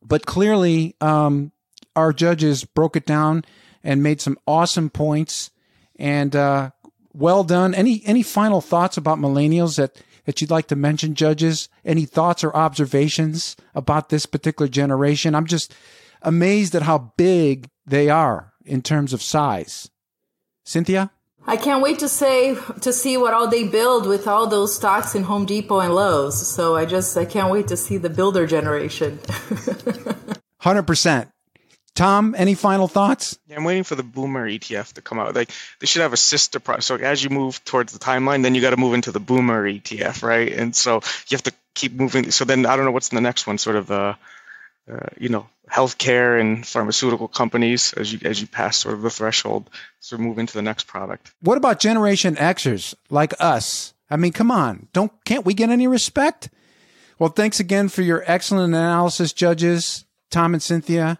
but 0.03 0.25
clearly, 0.25 0.97
um, 0.99 1.53
our 1.95 2.11
judges 2.11 2.65
broke 2.65 2.97
it 2.97 3.05
down 3.05 3.45
and 3.81 4.03
made 4.03 4.19
some 4.19 4.37
awesome 4.45 4.89
points. 4.89 5.51
And, 5.97 6.35
uh, 6.35 6.71
well 7.13 7.43
done. 7.43 7.73
Any 7.73 8.01
any 8.05 8.23
final 8.23 8.61
thoughts 8.61 8.97
about 8.97 9.19
millennials 9.19 9.77
that 9.77 10.01
that 10.25 10.39
you'd 10.39 10.51
like 10.51 10.67
to 10.67 10.75
mention, 10.75 11.15
judges? 11.15 11.69
Any 11.83 12.05
thoughts 12.05 12.43
or 12.43 12.55
observations 12.55 13.55
about 13.73 14.09
this 14.09 14.25
particular 14.25 14.69
generation? 14.69 15.35
I'm 15.35 15.47
just 15.47 15.73
amazed 16.21 16.75
at 16.75 16.83
how 16.83 17.13
big 17.17 17.67
they 17.85 18.09
are 18.09 18.53
in 18.65 18.81
terms 18.81 19.13
of 19.13 19.21
size. 19.21 19.89
Cinthia? 20.65 21.09
I 21.47 21.57
can't 21.57 21.81
wait 21.81 21.97
to 21.99 22.07
say 22.07 22.55
to 22.81 22.93
see 22.93 23.17
what 23.17 23.33
all 23.33 23.47
they 23.47 23.63
build 23.63 24.05
with 24.05 24.27
all 24.27 24.45
those 24.45 24.75
stocks 24.75 25.15
in 25.15 25.23
Home 25.23 25.45
Depot 25.45 25.79
and 25.79 25.95
Lowe's. 25.95 26.47
So 26.47 26.75
I 26.75 26.85
just 26.85 27.17
I 27.17 27.25
can't 27.25 27.51
wait 27.51 27.67
to 27.69 27.77
see 27.77 27.97
the 27.97 28.09
builder 28.09 28.45
generation. 28.45 29.17
100%. 30.61 31.31
Tom, 31.95 32.35
any 32.37 32.53
final 32.55 32.87
thoughts? 32.87 33.37
Yeah, 33.47 33.57
I'm 33.57 33.63
waiting 33.63 33.83
for 33.83 33.95
the 33.95 34.03
Boomer 34.03 34.47
ETF 34.47 34.93
to 34.93 35.01
come 35.01 35.19
out. 35.19 35.35
Like 35.35 35.51
they 35.79 35.87
should 35.87 36.01
have 36.01 36.13
a 36.13 36.17
sister 36.17 36.59
product. 36.59 36.85
So 36.85 36.95
as 36.95 37.23
you 37.23 37.29
move 37.29 37.63
towards 37.65 37.93
the 37.93 37.99
timeline, 37.99 38.43
then 38.43 38.55
you 38.55 38.61
got 38.61 38.69
to 38.69 38.77
move 38.77 38.93
into 38.93 39.11
the 39.11 39.19
Boomer 39.19 39.69
ETF, 39.69 40.23
right? 40.23 40.51
And 40.51 40.75
so 40.75 41.01
you 41.27 41.35
have 41.35 41.43
to 41.43 41.53
keep 41.73 41.93
moving. 41.93 42.31
So 42.31 42.45
then 42.45 42.65
I 42.65 42.75
don't 42.75 42.85
know 42.85 42.91
what's 42.91 43.09
in 43.09 43.15
the 43.15 43.21
next 43.21 43.45
one. 43.45 43.57
Sort 43.57 43.75
of 43.75 43.87
the, 43.87 44.15
uh, 44.91 45.07
you 45.19 45.29
know, 45.29 45.47
healthcare 45.69 46.39
and 46.39 46.65
pharmaceutical 46.65 47.27
companies 47.27 47.93
as 47.93 48.11
you 48.11 48.19
as 48.23 48.41
you 48.41 48.47
pass 48.47 48.77
sort 48.77 48.93
of 48.93 49.01
the 49.01 49.09
threshold 49.09 49.69
to 50.07 50.17
move 50.17 50.37
into 50.37 50.53
the 50.53 50.61
next 50.61 50.87
product. 50.87 51.33
What 51.41 51.57
about 51.57 51.79
Generation 51.79 52.35
Xers 52.35 52.93
like 53.09 53.33
us? 53.39 53.93
I 54.09 54.17
mean, 54.17 54.33
come 54.33 54.51
on, 54.51 54.87
don't 54.91 55.11
can't 55.25 55.45
we 55.45 55.53
get 55.53 55.69
any 55.69 55.87
respect? 55.87 56.49
Well, 57.19 57.29
thanks 57.29 57.59
again 57.59 57.87
for 57.87 58.01
your 58.01 58.23
excellent 58.25 58.73
analysis, 58.73 59.31
judges, 59.31 60.05
Tom 60.29 60.53
and 60.53 60.61
Cinthia. 60.61 61.19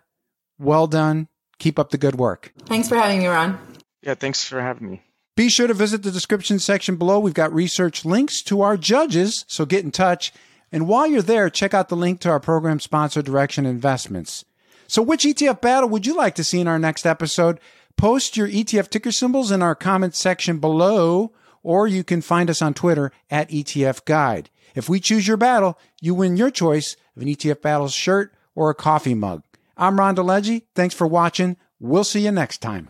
Well 0.62 0.86
done. 0.86 1.27
Keep 1.58 1.80
up 1.80 1.89
the 1.89 1.98
good 1.98 2.15
work. 2.15 2.53
Thanks 2.65 2.88
for 2.88 2.96
having 2.96 3.20
me, 3.20 3.27
Ron. 3.27 3.60
Yeah, 4.03 4.13
thanks 4.13 4.44
for 4.44 4.62
having 4.62 4.91
me. 4.91 5.01
Be 5.36 5.50
sure 5.50 5.65
to 5.65 5.74
visit 5.74 6.03
the 6.03 6.12
description 6.12 6.60
section 6.60 6.98
below. 6.98 7.20
We've 7.20 7.34
got 7.34 7.53
research 7.53 8.06
links 8.06 8.44
to 8.44 8.62
our 8.62 8.77
judges, 8.77 9.44
so 9.48 9.65
get 9.65 9.84
in 9.84 9.91
touch. 9.91 10.32
And 10.72 10.88
while 10.88 11.08
you're 11.08 11.24
there, 11.24 11.50
check 11.50 11.74
out 11.74 11.89
the 11.89 11.96
link 11.96 12.20
to 12.22 12.30
our 12.30 12.39
program 12.39 12.80
sponsor, 12.80 13.24
Direxion 13.24 13.65
Investments. 13.65 14.46
So, 14.88 15.01
which 15.01 15.24
ETF 15.24 15.62
battle 15.62 15.89
would 15.89 16.06
you 16.06 16.15
like 16.15 16.36
to 16.36 16.44
see 16.44 16.60
in 16.60 16.68
our 16.68 16.80
next 16.80 17.06
episode? 17.08 17.60
Post 17.98 18.38
your 18.38 18.48
ETF 18.48 18.89
ticker 18.89 19.12
symbols 19.12 19.51
in 19.51 19.63
our 19.63 19.74
comment 19.74 20.15
section 20.15 20.60
below, 20.60 21.32
or 21.63 21.88
you 21.88 22.03
can 22.03 22.22
find 22.22 22.50
us 22.50 22.62
on 22.62 22.74
Twitter 22.74 23.12
at 23.32 23.50
ETF 23.50 24.06
Guide. 24.06 24.50
If 24.75 24.89
we 24.89 25.00
choose 25.00 25.27
your 25.27 25.38
battle, 25.38 25.80
you 26.01 26.13
win 26.13 26.38
your 26.38 26.51
choice 26.51 26.96
of 27.15 27.24
an 27.24 27.30
ETF 27.30 27.62
Battles 27.62 27.94
shirt 27.94 28.34
or 28.53 28.70
a 28.70 28.75
coffee 28.75 29.15
mug. 29.15 29.44
I'm 29.78 30.00
Ron 30.00 30.16
DeLegge. 30.16 30.63
Thanks 30.75 30.96
for 30.96 31.08
watching. 31.08 31.58
We'll 31.80 32.04
see 32.04 32.25
you 32.25 32.32
next 32.32 32.60
time. 32.60 32.88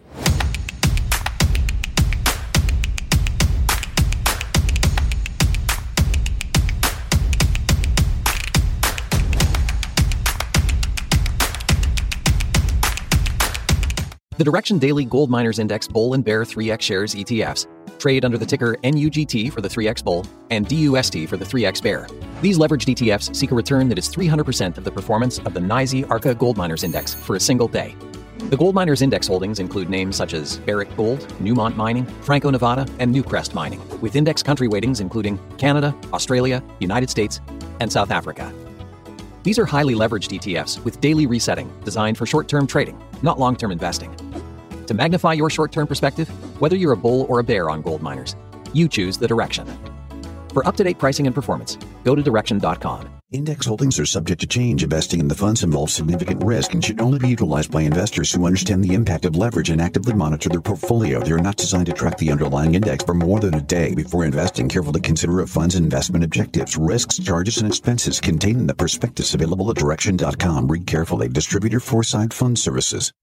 The 14.38 14.50
Direxion 14.50 14.80
Daily 14.80 15.06
Gold 15.06 15.30
Miners 15.30 15.60
Index 15.60 15.88
Bull 15.88 16.16
and 16.16 16.26
Bear 16.26 16.44
3X 16.44 16.82
shares 16.82 17.14
ETFs 17.14 17.68
trade 18.02 18.26
under 18.26 18.38
the 18.38 18.46
ticker 18.46 18.76
NUGT 18.84 19.54
for 19.54 19.62
the 19.62 19.70
3X 19.70 20.04
Bull 20.04 20.26
and 20.50 20.68
DUST 20.68 21.30
for 21.30 21.38
the 21.38 21.46
3X 21.46 21.82
Bear. 21.82 22.08
These 22.42 22.58
leveraged 22.58 22.96
ETFs 22.96 23.36
seek 23.36 23.52
a 23.52 23.56
return 23.56 23.88
that 23.90 24.00
is 24.00 24.10
300% 24.10 24.76
of 24.76 24.84
the 24.84 24.92
performance 24.92 25.38
of 25.38 25.54
the 25.54 25.60
NYSE 25.60 26.10
Arca 26.10 26.34
Gold 26.34 26.58
Miners 26.58 26.84
Index 26.84 27.14
for 27.14 27.36
a 27.36 27.40
single 27.40 27.68
day. 27.68 27.96
The 28.50 28.58
Gold 28.58 28.74
Miners 28.74 29.04
Index 29.04 29.28
holdings 29.28 29.60
include 29.60 29.92
names 29.92 30.16
such 30.16 30.34
as 30.34 30.58
Barrick 30.58 30.96
Gold, 30.98 31.20
Newmont 31.40 31.76
Mining, 31.76 32.04
Franco 32.24 32.50
Nevada, 32.50 32.88
and 32.98 33.14
Newcrest 33.14 33.54
Mining, 33.54 33.80
with 34.02 34.16
index 34.16 34.42
country 34.42 34.68
weightings 34.68 35.02
including 35.02 35.40
Canada, 35.60 35.96
Australia, 36.14 36.64
United 36.80 37.12
States, 37.12 37.42
and 37.80 37.92
South 37.92 38.10
Africa. 38.10 38.52
These 39.44 39.60
are 39.60 39.66
highly 39.66 39.94
leveraged 39.94 40.36
ETFs 40.40 40.84
with 40.84 41.00
daily 41.00 41.28
resetting 41.28 41.72
designed 41.84 42.18
for 42.18 42.26
short 42.26 42.48
term 42.48 42.66
trading, 42.66 43.00
not 43.22 43.38
long 43.38 43.56
term 43.56 43.72
investing. 43.72 44.16
To 44.88 44.96
magnify 44.96 45.34
your 45.34 45.52
short 45.52 45.72
term 45.72 45.86
perspective, 45.86 46.28
whether 46.60 46.76
you're 46.76 46.94
a 46.94 46.98
bull 46.98 47.28
or 47.30 47.38
a 47.38 47.44
bear 47.44 47.70
on 47.70 47.84
gold 47.84 48.02
miners, 48.02 48.36
you 48.74 48.88
choose 48.88 49.16
the 49.16 49.28
Direxion. 49.28 49.68
For 50.54 50.68
up 50.68 50.76
to 50.78 50.84
date 50.84 51.00
pricing 51.00 51.26
and 51.28 51.36
performance, 51.36 51.78
go 52.04 52.16
to 52.16 52.22
direxion.com. 52.22 53.08
Index 53.32 53.66
holdings 53.66 53.98
are 53.98 54.06
subject 54.06 54.42
to 54.42 54.48
change. 54.48 54.84
Investing 54.84 55.22
in 55.22 55.30
the 55.30 55.36
funds 55.36 55.64
involves 55.64 55.94
significant 55.94 56.44
risk 56.44 56.74
and 56.74 56.84
should 56.84 57.00
only 57.00 57.18
be 57.18 57.30
utilized 57.30 57.72
by 57.72 57.82
investors 57.82 58.30
who 58.34 58.46
understand 58.46 58.84
the 58.84 58.94
impact 58.94 59.24
of 59.24 59.38
leverage 59.38 59.70
and 59.70 59.82
actively 59.82 60.14
monitor 60.14 60.50
their 60.50 60.60
portfolio. 60.60 61.22
They 61.22 61.32
are 61.32 61.38
not 61.38 61.56
designed 61.56 61.86
to 61.86 61.94
track 61.94 62.18
the 62.18 62.30
underlying 62.30 62.76
index 62.76 63.06
for 63.06 63.14
more 63.14 63.40
than 63.40 63.54
a 63.54 63.62
day. 63.62 63.96
Before 63.96 64.26
investing, 64.26 64.68
carefully 64.68 65.00
consider 65.00 65.40
a 65.40 65.48
fund's 65.48 65.76
investment 65.76 66.26
objectives, 66.26 66.76
risks, 66.76 67.18
charges, 67.20 67.60
and 67.60 67.68
expenses 67.68 68.20
contained 68.20 68.60
in 68.60 68.68
the 68.68 68.76
prospectus 68.76 69.34
available 69.34 69.72
at 69.72 69.78
direxion.com. 69.78 70.68
Read 70.68 70.86
carefully. 70.86 71.30
Distributor 71.30 71.80
Foreside 71.80 72.34
Fund 72.34 72.60
Services. 72.60 73.14